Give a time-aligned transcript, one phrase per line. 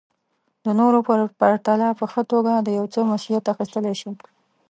[0.63, 4.11] د نورو په پرتله په ښه توګه د يو څه مسوليت اخيستلی شي.